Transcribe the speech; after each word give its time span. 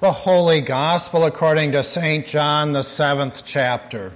The 0.00 0.12
Holy 0.12 0.60
Gospel 0.60 1.24
according 1.24 1.72
to 1.72 1.82
St. 1.82 2.24
John, 2.24 2.70
the 2.70 2.84
seventh 2.84 3.42
chapter. 3.44 4.12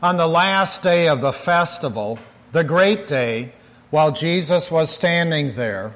On 0.00 0.16
the 0.16 0.26
last 0.26 0.82
day 0.82 1.06
of 1.06 1.20
the 1.20 1.34
festival, 1.34 2.18
the 2.52 2.64
great 2.64 3.06
day, 3.06 3.52
while 3.90 4.12
Jesus 4.12 4.70
was 4.70 4.88
standing 4.88 5.56
there, 5.56 5.92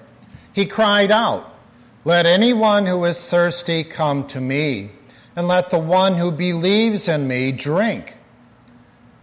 he 0.52 0.66
cried 0.66 1.10
out, 1.10 1.50
Let 2.04 2.26
anyone 2.26 2.84
who 2.84 3.02
is 3.06 3.24
thirsty 3.24 3.82
come 3.82 4.28
to 4.28 4.38
me, 4.38 4.90
and 5.34 5.48
let 5.48 5.70
the 5.70 5.78
one 5.78 6.16
who 6.18 6.30
believes 6.30 7.08
in 7.08 7.26
me 7.26 7.50
drink. 7.50 8.18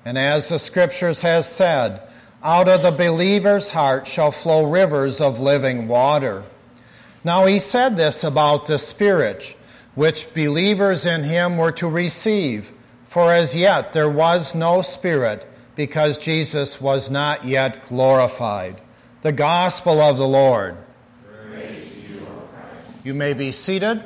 And 0.04 0.18
as 0.18 0.50
the 0.50 0.58
scriptures 0.58 1.22
has 1.22 1.48
said, 1.48 2.02
out 2.42 2.68
of 2.68 2.82
the 2.82 2.90
believer's 2.90 3.70
heart 3.70 4.08
shall 4.08 4.32
flow 4.32 4.64
rivers 4.64 5.22
of 5.22 5.40
living 5.40 5.88
water. 5.88 6.44
Now 7.24 7.46
he 7.46 7.60
said 7.60 7.98
this 7.98 8.24
about 8.24 8.68
the 8.68 8.78
Spirit, 8.78 9.56
which 9.96 10.34
believers 10.34 11.06
in 11.06 11.24
him 11.24 11.58
were 11.58 11.72
to 11.74 11.88
receive, 11.88 12.72
for 13.08 13.34
as 13.34 13.56
yet 13.56 13.94
there 13.94 14.10
was 14.10 14.54
no 14.54 14.82
Spirit, 14.82 15.48
because 15.76 16.18
Jesus 16.18 16.80
was 16.80 17.10
not 17.10 17.46
yet 17.46 17.88
glorified. 17.88 18.80
The 19.22 19.32
Gospel 19.32 20.00
of 20.00 20.18
the 20.18 20.28
Lord. 20.28 20.78
You, 23.04 23.14
may 23.14 23.34
be 23.34 23.52
seated. 23.52 24.04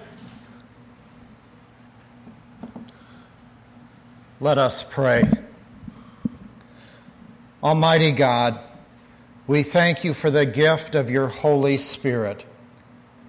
Let 4.39 4.57
us 4.57 4.83
pray. 4.83 5.30
Almighty 7.63 8.11
God, 8.11 8.59
we 9.47 9.63
thank 9.63 10.03
you 10.03 10.13
for 10.13 10.30
the 10.30 10.45
gift 10.45 10.95
of 10.95 11.09
your 11.09 11.27
Holy 11.27 11.77
Spirit 11.77 12.45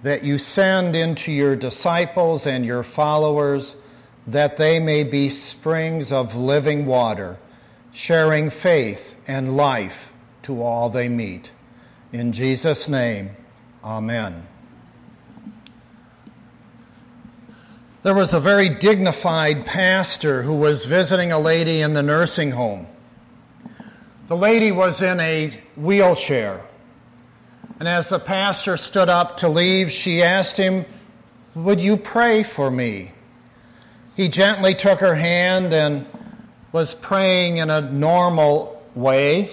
that 0.03 0.23
you 0.23 0.37
send 0.37 0.95
into 0.95 1.31
your 1.31 1.55
disciples 1.55 2.45
and 2.45 2.65
your 2.65 2.83
followers 2.83 3.75
that 4.27 4.57
they 4.57 4.79
may 4.79 5.03
be 5.03 5.29
springs 5.29 6.11
of 6.11 6.35
living 6.35 6.85
water, 6.85 7.37
sharing 7.91 8.49
faith 8.49 9.15
and 9.27 9.57
life 9.57 10.13
to 10.43 10.61
all 10.61 10.89
they 10.89 11.09
meet. 11.09 11.51
In 12.11 12.33
Jesus' 12.33 12.87
name, 12.87 13.31
amen. 13.83 14.45
There 18.01 18.13
was 18.13 18.33
a 18.33 18.39
very 18.39 18.67
dignified 18.67 19.65
pastor 19.65 20.43
who 20.43 20.55
was 20.55 20.83
visiting 20.83 21.31
a 21.31 21.39
lady 21.39 21.79
in 21.79 21.93
the 21.93 22.03
nursing 22.03 22.51
home. 22.51 22.87
The 24.27 24.35
lady 24.35 24.73
was 24.73 25.01
in 25.01 25.21
a 25.21 25.57
wheelchair. 25.77 26.61
And 27.83 27.89
as 27.89 28.07
the 28.07 28.17
pastor 28.17 28.77
stood 28.77 29.09
up 29.09 29.35
to 29.39 29.49
leave, 29.49 29.91
she 29.91 30.23
asked 30.23 30.55
him, 30.55 30.85
Would 31.53 31.81
you 31.81 31.97
pray 31.97 32.41
for 32.41 32.71
me? 32.71 33.11
He 34.15 34.29
gently 34.29 34.73
took 34.73 35.01
her 35.01 35.15
hand 35.15 35.73
and 35.73 36.05
was 36.71 36.93
praying 36.93 37.57
in 37.57 37.69
a 37.69 37.81
normal 37.81 38.81
way. 38.95 39.49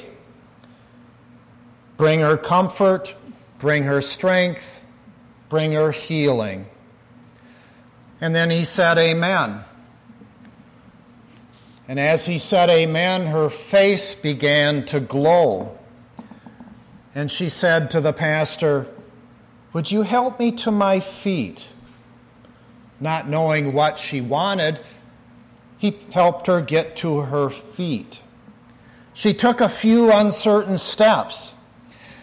Bring 1.96 2.20
her 2.20 2.36
comfort, 2.36 3.16
bring 3.58 3.82
her 3.82 4.00
strength, 4.00 4.86
bring 5.48 5.72
her 5.72 5.90
healing. 5.90 6.66
And 8.20 8.32
then 8.32 8.48
he 8.48 8.64
said, 8.64 8.96
Amen. 8.96 9.64
And 11.88 11.98
as 11.98 12.26
he 12.26 12.38
said, 12.38 12.70
Amen, 12.70 13.26
her 13.26 13.50
face 13.50 14.14
began 14.14 14.86
to 14.86 15.00
glow. 15.00 15.79
And 17.14 17.30
she 17.30 17.48
said 17.48 17.90
to 17.90 18.00
the 18.00 18.12
pastor, 18.12 18.86
Would 19.72 19.90
you 19.90 20.02
help 20.02 20.38
me 20.38 20.52
to 20.52 20.70
my 20.70 21.00
feet? 21.00 21.68
Not 23.00 23.28
knowing 23.28 23.72
what 23.72 23.98
she 23.98 24.20
wanted, 24.20 24.80
he 25.78 25.98
helped 26.12 26.46
her 26.46 26.60
get 26.60 26.96
to 26.96 27.20
her 27.20 27.48
feet. 27.48 28.20
She 29.14 29.34
took 29.34 29.60
a 29.60 29.68
few 29.68 30.12
uncertain 30.12 30.78
steps. 30.78 31.52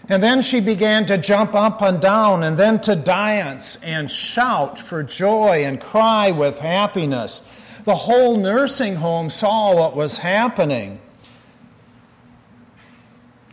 And 0.09 0.23
then 0.23 0.41
she 0.41 0.61
began 0.61 1.06
to 1.07 1.17
jump 1.17 1.53
up 1.53 1.81
and 1.81 2.00
down 2.00 2.44
and 2.44 2.57
then 2.57 2.79
to 2.81 2.95
dance 2.95 3.78
and 3.84 4.09
shout 4.09 4.79
for 4.79 5.03
joy 5.03 5.66
and 5.66 5.81
cry 5.81 6.31
with 6.31 6.59
happiness. 6.59 7.41
The 7.84 7.95
whole 7.95 8.38
nursing 8.38 8.95
home 8.95 9.29
saw 9.29 9.75
what 9.75 9.95
was 9.95 10.17
happening. 10.17 11.00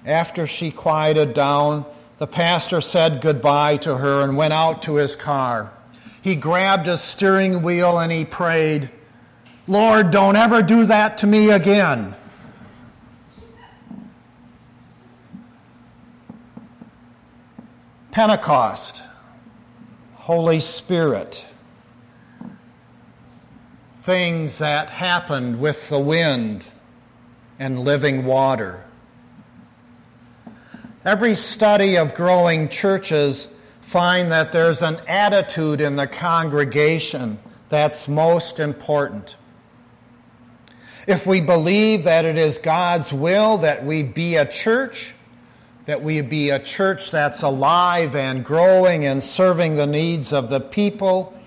After 0.05 0.47
she 0.47 0.71
quieted 0.71 1.33
down, 1.35 1.87
the 2.19 2.27
pastor 2.27 2.81
said 2.81 3.21
goodbye 3.21 3.79
to 3.79 3.97
her 3.97 4.23
and 4.23 4.37
went 4.37 4.53
out 4.53 4.83
to 4.83 4.97
his 4.97 5.17
car. 5.17 5.73
He 6.23 6.37
grabbed 6.37 6.89
a 6.89 6.97
steering 6.97 7.63
wheel 7.63 7.99
and 7.99 8.13
he 8.13 8.25
prayed, 8.25 8.91
Lord, 9.67 10.11
don't 10.11 10.37
ever 10.37 10.63
do 10.63 10.87
that 10.87 11.19
to 11.19 11.27
me 11.27 11.51
again. 11.51 12.15
Pentecost, 18.11 19.03
Holy 20.15 20.61
Spirit, 20.61 21.45
things 23.97 24.59
that 24.59 24.91
happened 24.91 25.61
with 25.61 25.89
the 25.89 25.99
wind 25.99 26.67
and 27.59 27.81
living 27.81 28.25
water. 28.25 28.85
Every 31.05 31.35
study 31.35 31.97
of 31.97 32.15
growing 32.15 32.71
churches 32.71 33.47
find 33.83 34.33
that 34.33 34.53
there's 34.53 34.81
an 34.81 35.03
attitude 35.07 35.83
in 35.83 35.97
the 35.97 36.07
congregation 36.07 37.39
that's 37.69 38.09
most 38.09 38.59
important. 38.59 39.37
If 41.07 41.27
we 41.27 41.43
believe 41.43 42.05
that 42.05 42.25
it 42.25 42.39
is 42.39 42.57
God's 42.57 43.13
will 43.13 43.59
that 43.59 43.85
we 43.85 44.03
be 44.03 44.37
a 44.37 44.47
church, 44.47 45.15
that 45.85 46.03
we 46.03 46.23
be 46.23 46.49
a 46.49 46.59
church 46.59 47.11
that's 47.11 47.43
alive 47.43 48.17
and 48.17 48.43
growing 48.43 49.05
and 49.05 49.23
serving 49.23 49.77
the 49.77 49.87
needs 49.87 50.33
of 50.33 50.49
the 50.49 50.61
people, 50.61 51.39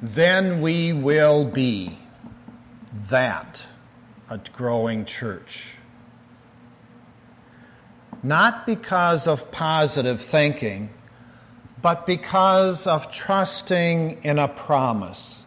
then 0.00 0.60
we 0.60 0.92
will 0.92 1.44
be 1.44 1.98
that, 3.10 3.66
a 4.28 4.38
growing 4.38 5.04
church 5.04 5.74
not 8.22 8.66
because 8.66 9.26
of 9.26 9.50
positive 9.50 10.20
thinking, 10.20 10.90
but 11.80 12.06
because 12.06 12.86
of 12.86 13.10
trusting 13.12 14.18
in 14.22 14.38
a 14.38 14.48
promise. 14.48 15.44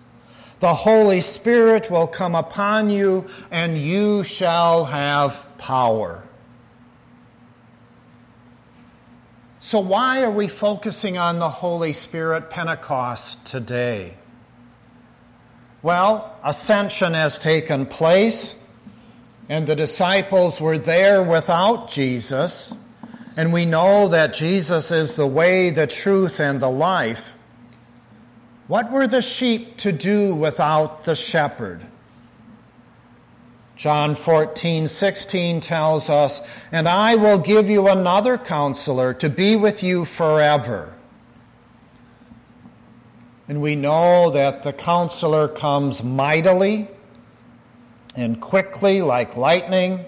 The 0.60 0.74
Holy 0.74 1.22
Spirit 1.22 1.92
will 1.92 2.08
come 2.08 2.36
upon 2.36 2.90
you, 2.90 3.28
and 3.52 3.78
you 3.78 4.24
shall 4.24 4.86
have 4.86 5.46
power. 5.58 6.26
So, 9.60 9.80
why 9.80 10.24
are 10.24 10.32
we 10.32 10.48
focusing 10.48 11.18
on 11.18 11.40
the 11.40 11.50
Holy 11.50 11.94
Spirit 11.94 12.50
Pentecost 12.50 13.46
today? 13.46 14.16
Well, 15.82 16.34
ascension 16.44 17.14
has 17.14 17.38
taken 17.38 17.86
place 17.86 18.56
and 19.50 19.68
the 19.68 19.76
disciples 19.76 20.62
were 20.62 20.78
there 20.78 21.22
without 21.22 21.90
Jesus, 21.90 22.74
and 23.36 23.52
we 23.52 23.66
know 23.66 24.08
that 24.10 24.34
Jesus 24.34 24.92
is 24.92 25.16
the 25.16 25.28
way, 25.28 25.70
the 25.70 25.88
truth, 25.88 26.40
and 26.40 26.60
the 26.60 26.70
life. 26.70 27.34
What 28.68 28.92
were 28.92 29.08
the 29.08 29.22
sheep 29.22 29.78
to 29.80 29.92
do 29.92 30.34
without 30.34 31.04
the 31.04 31.16
shepherd? 31.16 31.86
John 33.76 34.16
14, 34.16 34.88
16 34.88 35.60
tells 35.60 36.10
us, 36.10 36.40
And 36.72 36.88
I 36.88 37.16
will 37.16 37.40
give 37.40 37.70
you 37.70 37.88
another 37.90 38.38
counselor 38.38 39.14
to 39.16 39.30
be 39.30 39.56
with 39.56 39.84
you 39.84 40.06
forever. 40.06 40.94
And 43.48 43.62
we 43.62 43.76
know 43.76 44.30
that 44.30 44.64
the 44.64 44.72
counselor 44.72 45.48
comes 45.48 46.04
mightily 46.04 46.88
and 48.16 48.40
quickly 48.40 49.02
like 49.02 49.36
lightning, 49.36 50.06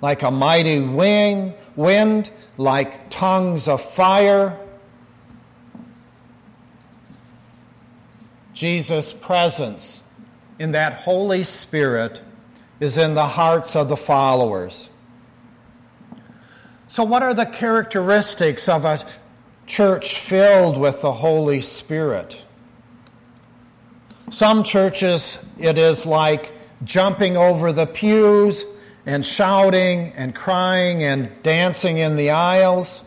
like 0.00 0.22
a 0.22 0.30
mighty 0.30 0.80
wing, 0.80 1.54
wind, 1.74 2.30
like 2.56 3.10
tongues 3.10 3.68
of 3.68 3.82
fire. 3.82 4.58
Jesus' 8.52 9.12
presence 9.12 10.02
in 10.58 10.72
that 10.72 10.94
Holy 10.94 11.44
Spirit 11.44 12.22
is 12.80 12.98
in 12.98 13.14
the 13.14 13.26
hearts 13.26 13.76
of 13.76 13.88
the 13.88 13.96
followers. 13.96 14.90
So, 16.88 17.04
what 17.04 17.22
are 17.22 17.34
the 17.34 17.46
characteristics 17.46 18.68
of 18.68 18.84
a 18.84 19.04
church 19.66 20.18
filled 20.18 20.78
with 20.78 21.02
the 21.02 21.12
Holy 21.12 21.60
Spirit? 21.60 22.42
Some 24.30 24.64
churches, 24.64 25.38
it 25.58 25.78
is 25.78 26.06
like 26.06 26.55
jumping 26.84 27.36
over 27.36 27.72
the 27.72 27.86
pews 27.86 28.64
and 29.04 29.24
shouting 29.24 30.12
and 30.16 30.34
crying 30.34 31.02
and 31.02 31.30
dancing 31.42 31.98
in 31.98 32.16
the 32.16 32.30
aisles. 32.30 33.02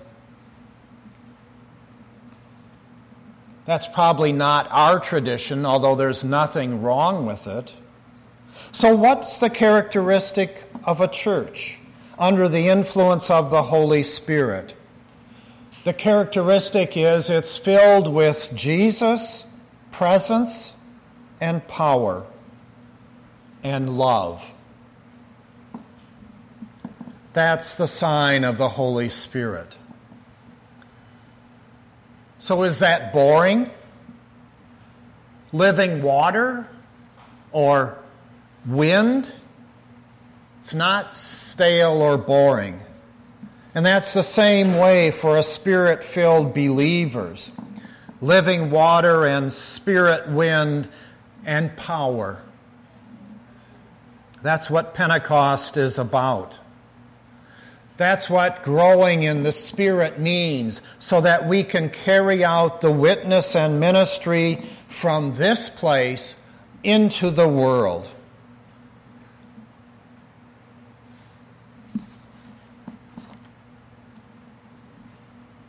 That's 3.65 3.87
probably 3.87 4.31
not 4.31 4.67
our 4.71 4.99
tradition, 4.99 5.65
although 5.65 5.95
there's 5.95 6.23
nothing 6.23 6.81
wrong 6.81 7.25
with 7.25 7.45
it. 7.45 7.73
So, 8.71 8.95
what's 8.95 9.37
the 9.37 9.49
characteristic 9.49 10.63
of 10.83 11.01
a 11.01 11.07
church 11.07 11.77
under 12.17 12.47
the 12.47 12.67
influence 12.67 13.29
of 13.29 13.51
the 13.51 13.63
Holy 13.63 14.03
Spirit? 14.03 14.75
The 15.83 15.93
characteristic 15.93 16.97
is 16.97 17.29
it's 17.29 17.57
filled 17.57 18.13
with 18.13 18.51
Jesus, 18.53 19.45
presence, 19.91 20.75
and 21.39 21.65
power, 21.67 22.25
and 23.63 23.97
love. 23.97 24.53
That's 27.33 27.75
the 27.75 27.87
sign 27.87 28.43
of 28.43 28.57
the 28.57 28.69
Holy 28.69 29.09
Spirit. 29.09 29.77
So, 32.39 32.63
is 32.63 32.79
that 32.79 33.13
boring? 33.13 33.69
Living 35.51 36.01
water 36.01 36.67
or 37.51 37.97
wind? 38.65 39.31
It's 40.61 40.73
not 40.73 41.13
stale 41.13 42.01
or 42.01 42.17
boring. 42.17 42.79
And 43.75 43.85
that's 43.85 44.13
the 44.13 44.23
same 44.23 44.77
way 44.77 45.11
for 45.11 45.37
a 45.37 45.43
spirit 45.43 46.03
filled 46.03 46.53
believers. 46.53 47.51
Living 48.21 48.71
water 48.71 49.25
and 49.25 49.53
spirit 49.53 50.29
wind 50.29 50.89
and 51.45 51.75
power. 51.77 52.41
That's 54.41 54.69
what 54.69 54.93
Pentecost 54.93 55.75
is 55.77 55.99
about. 55.99 56.59
That's 57.97 58.29
what 58.29 58.63
growing 58.63 59.23
in 59.23 59.43
the 59.43 59.51
Spirit 59.51 60.19
means, 60.19 60.81
so 60.99 61.19
that 61.19 61.45
we 61.45 61.63
can 61.63 61.89
carry 61.89 62.45
out 62.45 62.79
the 62.79 62.91
witness 62.91 63.57
and 63.57 63.81
ministry 63.81 64.63
from 64.87 65.35
this 65.35 65.67
place 65.67 66.35
into 66.81 67.29
the 67.29 67.47
world. 67.47 68.07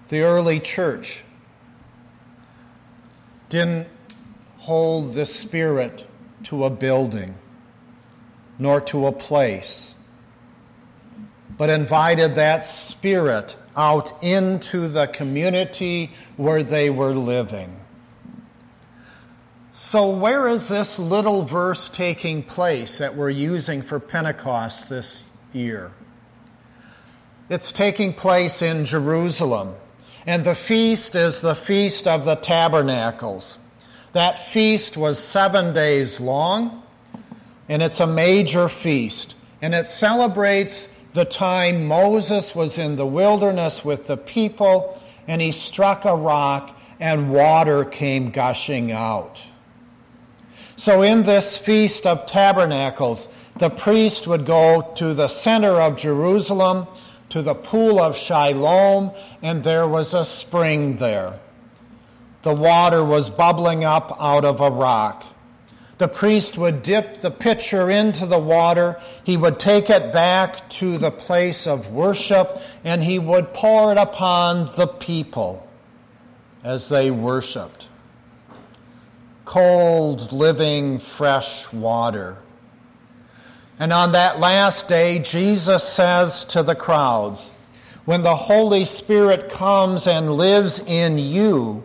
The 0.08 0.22
early 0.22 0.60
church 0.60 1.24
didn't 3.48 3.88
hold 4.58 5.14
the 5.14 5.26
Spirit 5.26 6.06
to 6.44 6.64
a 6.64 6.70
building 6.70 7.34
nor 8.60 8.80
to 8.80 9.06
a 9.06 9.12
place 9.12 9.90
but 11.60 11.68
invited 11.68 12.36
that 12.36 12.64
spirit 12.64 13.54
out 13.76 14.24
into 14.24 14.88
the 14.88 15.06
community 15.06 16.10
where 16.38 16.62
they 16.62 16.88
were 16.88 17.12
living. 17.12 17.78
So, 19.70 20.08
where 20.08 20.48
is 20.48 20.68
this 20.68 20.98
little 20.98 21.42
verse 21.42 21.90
taking 21.90 22.42
place 22.42 22.96
that 22.96 23.14
we're 23.14 23.28
using 23.28 23.82
for 23.82 24.00
Pentecost 24.00 24.88
this 24.88 25.24
year? 25.52 25.92
It's 27.50 27.72
taking 27.72 28.14
place 28.14 28.62
in 28.62 28.86
Jerusalem. 28.86 29.74
And 30.26 30.44
the 30.44 30.54
feast 30.54 31.14
is 31.14 31.42
the 31.42 31.54
Feast 31.54 32.06
of 32.06 32.24
the 32.24 32.36
Tabernacles. 32.36 33.58
That 34.14 34.38
feast 34.38 34.96
was 34.96 35.18
seven 35.18 35.74
days 35.74 36.22
long, 36.22 36.79
and 37.70 37.82
it's 37.82 38.00
a 38.00 38.06
major 38.06 38.68
feast. 38.68 39.36
And 39.62 39.76
it 39.76 39.86
celebrates 39.86 40.88
the 41.14 41.24
time 41.24 41.86
Moses 41.86 42.52
was 42.52 42.76
in 42.78 42.96
the 42.96 43.06
wilderness 43.06 43.84
with 43.84 44.08
the 44.08 44.16
people 44.16 45.00
and 45.28 45.40
he 45.40 45.52
struck 45.52 46.04
a 46.04 46.16
rock 46.16 46.76
and 46.98 47.32
water 47.32 47.84
came 47.84 48.30
gushing 48.30 48.90
out. 48.90 49.40
So, 50.74 51.02
in 51.02 51.22
this 51.22 51.56
Feast 51.56 52.06
of 52.06 52.26
Tabernacles, 52.26 53.28
the 53.56 53.70
priest 53.70 54.26
would 54.26 54.46
go 54.46 54.92
to 54.96 55.14
the 55.14 55.28
center 55.28 55.80
of 55.80 55.96
Jerusalem, 55.96 56.86
to 57.28 57.42
the 57.42 57.54
pool 57.54 58.00
of 58.00 58.16
Shiloh, 58.16 59.14
and 59.42 59.62
there 59.62 59.86
was 59.86 60.14
a 60.14 60.24
spring 60.24 60.96
there. 60.96 61.38
The 62.42 62.54
water 62.54 63.04
was 63.04 63.30
bubbling 63.30 63.84
up 63.84 64.16
out 64.18 64.44
of 64.44 64.60
a 64.60 64.70
rock 64.70 65.24
the 66.00 66.08
priest 66.08 66.56
would 66.56 66.82
dip 66.82 67.18
the 67.18 67.30
pitcher 67.30 67.90
into 67.90 68.24
the 68.24 68.38
water. 68.38 68.98
He 69.22 69.36
would 69.36 69.60
take 69.60 69.90
it 69.90 70.12
back 70.12 70.68
to 70.70 70.96
the 70.96 71.10
place 71.10 71.66
of 71.66 71.92
worship 71.92 72.62
and 72.82 73.04
he 73.04 73.18
would 73.18 73.52
pour 73.52 73.92
it 73.92 73.98
upon 73.98 74.70
the 74.76 74.86
people 74.86 75.68
as 76.64 76.88
they 76.88 77.10
worshiped. 77.10 77.86
Cold, 79.44 80.32
living, 80.32 80.98
fresh 80.98 81.70
water. 81.70 82.38
And 83.78 83.92
on 83.92 84.12
that 84.12 84.40
last 84.40 84.88
day, 84.88 85.18
Jesus 85.18 85.86
says 85.86 86.46
to 86.46 86.62
the 86.62 86.74
crowds, 86.74 87.50
When 88.06 88.22
the 88.22 88.36
Holy 88.36 88.86
Spirit 88.86 89.50
comes 89.50 90.06
and 90.06 90.32
lives 90.32 90.78
in 90.78 91.18
you, 91.18 91.84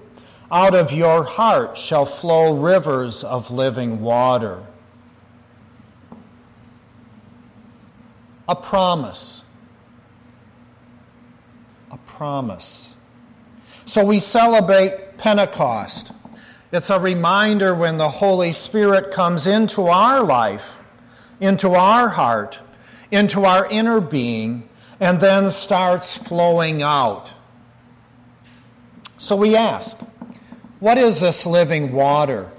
out 0.51 0.75
of 0.75 0.91
your 0.91 1.23
heart 1.23 1.77
shall 1.77 2.05
flow 2.05 2.53
rivers 2.53 3.23
of 3.23 3.51
living 3.51 4.01
water. 4.01 4.63
A 8.47 8.55
promise. 8.55 9.43
A 11.91 11.97
promise. 11.97 12.93
So 13.85 14.05
we 14.05 14.19
celebrate 14.19 15.17
Pentecost. 15.17 16.11
It's 16.71 16.89
a 16.89 16.99
reminder 16.99 17.73
when 17.73 17.97
the 17.97 18.09
Holy 18.09 18.51
Spirit 18.51 19.11
comes 19.11 19.47
into 19.47 19.87
our 19.87 20.23
life, 20.23 20.75
into 21.39 21.73
our 21.73 22.09
heart, 22.09 22.59
into 23.11 23.45
our 23.45 23.67
inner 23.67 24.01
being, 24.01 24.67
and 24.99 25.19
then 25.19 25.49
starts 25.49 26.15
flowing 26.15 26.81
out. 26.81 27.33
So 29.17 29.35
we 29.35 29.55
ask, 29.55 29.97
what 30.79 30.97
is 30.97 31.19
this 31.19 31.45
living 31.45 31.93
water? 31.93 32.51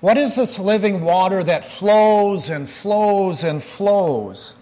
What 0.00 0.18
is 0.18 0.36
this 0.36 0.58
living 0.58 1.02
water 1.02 1.42
that 1.42 1.64
flows 1.64 2.50
and 2.50 2.68
flows 2.68 3.42
and 3.42 3.62
flows? 3.62 4.54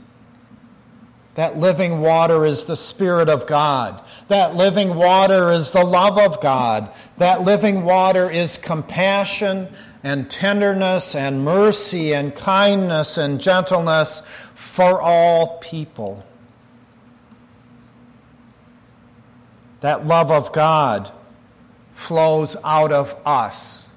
That 1.34 1.58
living 1.58 2.00
water 2.00 2.44
is 2.44 2.64
the 2.64 2.76
Spirit 2.76 3.28
of 3.28 3.46
God. 3.46 4.00
That 4.28 4.54
living 4.54 4.94
water 4.94 5.50
is 5.50 5.72
the 5.72 5.84
love 5.84 6.16
of 6.16 6.40
God. 6.40 6.94
That 7.18 7.42
living 7.42 7.82
water 7.82 8.30
is 8.30 8.56
compassion 8.56 9.68
and 10.04 10.30
tenderness 10.30 11.16
and 11.16 11.44
mercy 11.44 12.14
and 12.14 12.34
kindness 12.34 13.18
and 13.18 13.40
gentleness 13.40 14.22
for 14.54 15.02
all 15.02 15.58
people. 15.58 16.24
That 19.80 20.06
love 20.06 20.30
of 20.30 20.52
God 20.52 21.10
flows 22.04 22.56
out 22.62 22.92
of 22.92 23.16
us. 23.26 23.88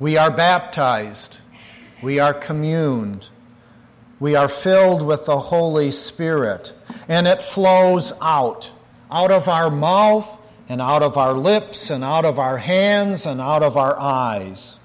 We 0.00 0.16
are 0.16 0.30
baptized. 0.30 1.40
We 2.02 2.18
are 2.18 2.34
communed. 2.34 3.28
We 4.18 4.34
are 4.34 4.48
filled 4.48 5.02
with 5.02 5.26
the 5.26 5.38
Holy 5.38 5.90
Spirit. 5.90 6.72
And 7.06 7.26
it 7.26 7.42
flows 7.42 8.12
out, 8.20 8.72
out 9.10 9.30
of 9.30 9.46
our 9.46 9.70
mouth 9.70 10.40
and 10.68 10.80
out 10.80 11.02
of 11.02 11.16
our 11.16 11.34
lips 11.34 11.90
and 11.90 12.02
out 12.02 12.24
of 12.24 12.38
our 12.38 12.56
hands 12.56 13.26
and 13.26 13.40
out 13.40 13.62
of 13.62 13.76
our 13.76 13.98
eyes. 13.98 14.78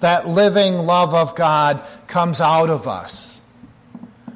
That 0.00 0.28
living 0.28 0.74
love 0.74 1.14
of 1.14 1.34
God 1.34 1.82
comes 2.08 2.40
out 2.40 2.68
of 2.68 2.86
us. 2.86 3.37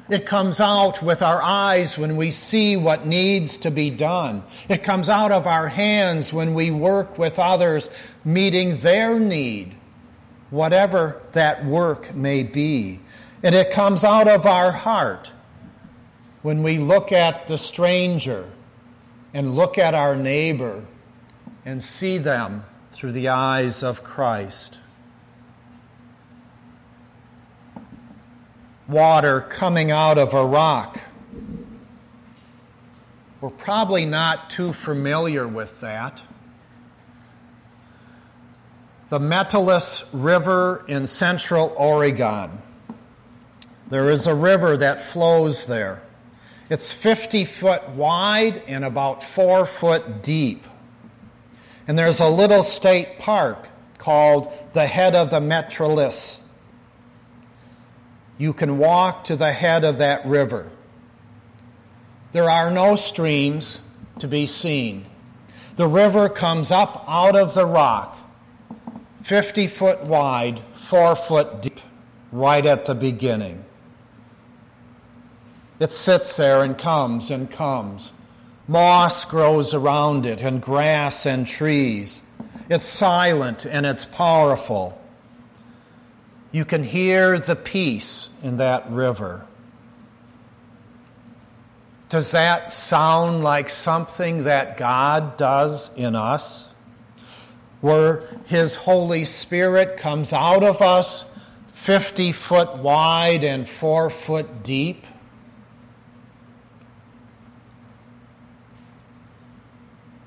It 0.09 0.25
comes 0.25 0.59
out 0.59 1.01
with 1.01 1.21
our 1.21 1.41
eyes 1.41 1.97
when 1.97 2.17
we 2.17 2.29
see 2.29 2.75
what 2.75 3.07
needs 3.07 3.57
to 3.57 3.71
be 3.71 3.89
done. 3.89 4.43
It 4.67 4.83
comes 4.83 5.07
out 5.07 5.31
of 5.31 5.47
our 5.47 5.69
hands 5.69 6.33
when 6.33 6.53
we 6.53 6.71
work 6.71 7.17
with 7.17 7.39
others, 7.39 7.89
meeting 8.25 8.77
their 8.79 9.17
need, 9.17 9.75
whatever 10.49 11.21
that 11.31 11.65
work 11.65 12.13
may 12.13 12.43
be. 12.43 12.99
And 13.41 13.55
it 13.55 13.71
comes 13.71 14.03
out 14.03 14.27
of 14.27 14.45
our 14.45 14.73
heart 14.73 15.31
when 16.41 16.63
we 16.63 16.77
look 16.79 17.13
at 17.13 17.47
the 17.47 17.57
stranger 17.57 18.49
and 19.33 19.55
look 19.55 19.77
at 19.77 19.93
our 19.93 20.17
neighbor 20.17 20.83
and 21.65 21.81
see 21.81 22.17
them 22.17 22.65
through 22.91 23.13
the 23.13 23.29
eyes 23.29 23.83
of 23.83 24.03
Christ. 24.03 24.79
Water 28.87 29.41
coming 29.41 29.91
out 29.91 30.17
of 30.17 30.33
a 30.33 30.45
rock. 30.45 30.99
We're 33.39 33.49
probably 33.49 34.05
not 34.05 34.49
too 34.49 34.73
familiar 34.73 35.47
with 35.47 35.81
that. 35.81 36.21
The 39.09 39.19
Metolius 39.19 40.05
River 40.13 40.85
in 40.87 41.07
central 41.07 41.73
Oregon. 41.77 42.59
There 43.89 44.09
is 44.09 44.27
a 44.27 44.33
river 44.33 44.77
that 44.77 45.01
flows 45.01 45.65
there. 45.65 46.01
It's 46.69 46.91
50 46.91 47.45
foot 47.45 47.89
wide 47.89 48.63
and 48.65 48.83
about 48.85 49.23
four 49.23 49.65
foot 49.65 50.23
deep. 50.23 50.65
And 51.87 51.99
there's 51.99 52.19
a 52.19 52.29
little 52.29 52.63
state 52.63 53.19
park 53.19 53.67
called 53.97 54.51
the 54.73 54.87
head 54.87 55.15
of 55.15 55.29
the 55.29 55.39
Metolius. 55.39 56.39
You 58.37 58.53
can 58.53 58.77
walk 58.77 59.25
to 59.25 59.35
the 59.35 59.53
head 59.53 59.83
of 59.83 59.97
that 59.99 60.25
river. 60.25 60.71
There 62.31 62.49
are 62.49 62.71
no 62.71 62.95
streams 62.95 63.81
to 64.19 64.27
be 64.27 64.47
seen. 64.47 65.05
The 65.75 65.87
river 65.87 66.29
comes 66.29 66.71
up 66.71 67.03
out 67.07 67.35
of 67.35 67.53
the 67.53 67.65
rock, 67.65 68.17
50 69.23 69.67
foot 69.67 70.03
wide, 70.03 70.61
4 70.73 71.15
foot 71.15 71.61
deep, 71.61 71.79
right 72.31 72.65
at 72.65 72.85
the 72.85 72.95
beginning. 72.95 73.65
It 75.79 75.91
sits 75.91 76.37
there 76.37 76.63
and 76.63 76.77
comes 76.77 77.29
and 77.29 77.49
comes. 77.49 78.11
Moss 78.67 79.25
grows 79.25 79.73
around 79.73 80.25
it, 80.25 80.41
and 80.41 80.61
grass 80.61 81.25
and 81.25 81.45
trees. 81.45 82.21
It's 82.69 82.85
silent 82.85 83.65
and 83.65 83.85
it's 83.85 84.05
powerful. 84.05 84.99
You 86.53 86.63
can 86.65 86.83
hear 86.83 87.39
the 87.39 87.55
peace 87.55 88.29
in 88.43 88.57
that 88.57 88.89
river. 88.89 89.45
Does 92.09 92.29
that 92.31 92.71
sound 92.71 93.43
like 93.43 93.69
something 93.69 94.43
that 94.43 94.77
God 94.77 95.35
does 95.35 95.89
in 95.95 96.15
us? 96.15 96.69
Where 97.81 98.23
His 98.45 98.75
Holy 98.75 99.25
Spirit 99.25 99.97
comes 99.97 100.31
out 100.31 100.63
of 100.63 100.79
us 100.81 101.25
50 101.73 102.31
foot 102.31 102.77
wide 102.77 103.43
and 103.43 103.67
4 103.67 104.11
foot 104.11 104.61
deep? 104.61 105.07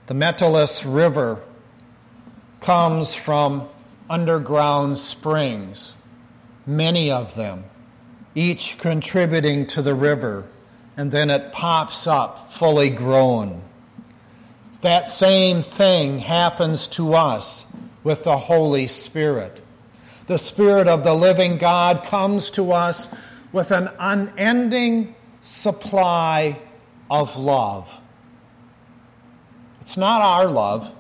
The 0.07 0.15
Metolius 0.15 0.83
River 0.85 1.41
comes 2.61 3.15
from 3.15 3.69
underground 4.11 4.99
springs, 4.99 5.95
many 6.67 7.11
of 7.11 7.35
them, 7.35 7.65
each 8.35 8.79
contributing 8.79 9.67
to 9.69 9.83
the 9.83 9.95
river 9.95 10.47
and 10.97 11.11
then 11.13 11.31
it 11.31 11.53
pops 11.53 12.07
up 12.07 12.51
fully 12.53 12.89
grown. 12.91 13.63
That 14.81 15.09
same 15.09 15.63
thing 15.63 16.19
happens 16.19 16.89
to 16.89 17.15
us 17.15 17.67
with 18.03 18.25
the 18.25 18.37
Holy 18.37 18.87
Spirit. 18.87 19.63
The 20.27 20.39
Spirit 20.39 20.89
of 20.89 21.05
the 21.05 21.15
living 21.15 21.59
God 21.59 22.05
comes 22.05 22.51
to 22.53 22.73
us 22.73 23.09
with 23.53 23.71
an 23.71 23.91
unending 23.99 25.15
supply 25.43 26.59
of 27.11 27.37
love. 27.37 28.01
It's 29.81 29.97
not 29.97 30.21
our 30.21 30.49
love, 30.49 30.93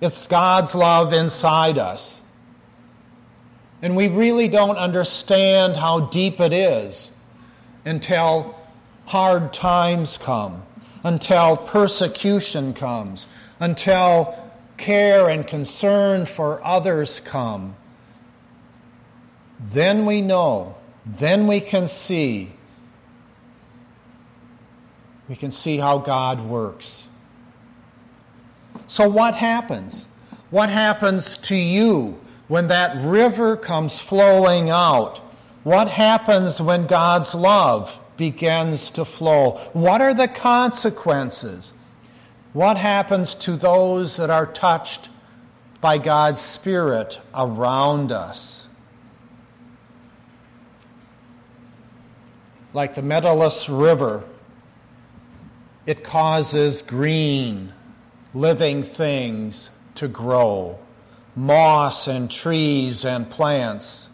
it's 0.00 0.26
God's 0.26 0.74
love 0.74 1.12
inside 1.12 1.78
us. 1.78 2.20
And 3.84 3.94
we 3.94 4.08
really 4.08 4.48
don't 4.48 4.78
understand 4.78 5.76
how 5.76 6.00
deep 6.00 6.40
it 6.40 6.54
is 6.54 7.10
until 7.84 8.58
hard 9.04 9.52
times 9.52 10.16
come, 10.16 10.62
until 11.02 11.58
persecution 11.58 12.72
comes, 12.72 13.26
until 13.60 14.42
care 14.78 15.28
and 15.28 15.46
concern 15.46 16.24
for 16.24 16.66
others 16.66 17.20
come. 17.20 17.76
Then 19.60 20.06
we 20.06 20.22
know, 20.22 20.76
then 21.04 21.46
we 21.46 21.60
can 21.60 21.86
see. 21.86 22.52
We 25.28 25.36
can 25.36 25.50
see 25.50 25.76
how 25.76 25.98
God 25.98 26.40
works. 26.40 27.06
So, 28.86 29.10
what 29.10 29.34
happens? 29.34 30.08
What 30.48 30.70
happens 30.70 31.36
to 31.36 31.54
you 31.54 32.18
when 32.48 32.68
that 32.68 32.96
river 33.04 33.56
comes 33.56 33.98
flowing 33.98 34.70
out? 34.70 35.18
What 35.62 35.88
happens 35.88 36.60
when 36.60 36.86
God's 36.86 37.34
love 37.34 38.00
begins 38.16 38.90
to 38.92 39.04
flow. 39.04 39.52
What 39.72 40.00
are 40.00 40.14
the 40.14 40.28
consequences? 40.28 41.72
What 42.52 42.78
happens 42.78 43.34
to 43.36 43.56
those 43.56 44.16
that 44.16 44.30
are 44.30 44.46
touched 44.46 45.08
by 45.80 45.98
God's 45.98 46.40
Spirit 46.40 47.20
around 47.34 48.12
us? 48.12 48.68
Like 52.72 52.94
the 52.94 53.02
Metolius 53.02 53.68
River, 53.68 54.24
it 55.86 56.02
causes 56.02 56.82
green, 56.82 57.72
living 58.32 58.82
things 58.82 59.70
to 59.96 60.08
grow, 60.08 60.78
moss 61.36 62.06
and 62.06 62.30
trees 62.30 63.04
and 63.04 63.28
plants. 63.28 64.08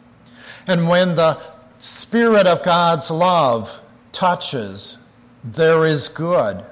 And 0.67 0.89
when 0.89 1.15
the 1.15 1.41
Spirit 1.79 2.47
of 2.47 2.63
God's 2.63 3.11
love 3.11 3.81
touches, 4.13 4.97
there 5.43 5.87
is 5.87 6.09
good. 6.09 6.65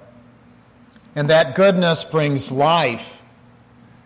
And 1.14 1.30
that 1.30 1.54
goodness 1.54 2.04
brings 2.04 2.50
life. 2.50 3.22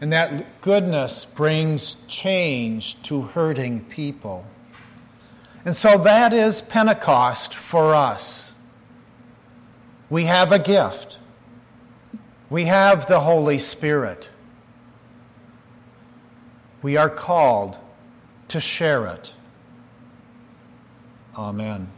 And 0.00 0.12
that 0.12 0.60
goodness 0.60 1.24
brings 1.24 1.96
change 2.08 3.00
to 3.02 3.22
hurting 3.22 3.84
people. 3.84 4.44
And 5.64 5.76
so 5.76 5.98
that 5.98 6.32
is 6.32 6.60
Pentecost 6.60 7.54
for 7.54 7.94
us. 7.94 8.52
We 10.10 10.24
have 10.24 10.50
a 10.50 10.58
gift. 10.58 11.18
We 12.50 12.64
have 12.64 13.06
the 13.06 13.20
Holy 13.20 13.58
Spirit. 13.58 14.28
We 16.82 16.96
are 16.96 17.08
called 17.08 17.78
to 18.48 18.60
share 18.60 19.06
it. 19.06 19.32
Amen. 21.36 21.88